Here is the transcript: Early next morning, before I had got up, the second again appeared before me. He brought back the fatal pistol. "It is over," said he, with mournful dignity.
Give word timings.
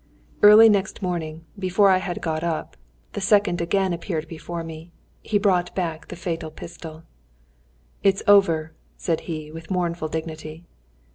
Early 0.41 0.67
next 0.67 1.03
morning, 1.03 1.45
before 1.59 1.89
I 1.89 1.99
had 1.99 2.21
got 2.23 2.43
up, 2.43 2.75
the 3.13 3.21
second 3.21 3.61
again 3.61 3.93
appeared 3.93 4.27
before 4.27 4.63
me. 4.63 4.91
He 5.21 5.37
brought 5.37 5.75
back 5.75 6.07
the 6.07 6.15
fatal 6.15 6.49
pistol. 6.49 7.03
"It 8.01 8.15
is 8.15 8.23
over," 8.27 8.73
said 8.97 9.19
he, 9.29 9.51
with 9.51 9.69
mournful 9.69 10.07
dignity. 10.07 10.65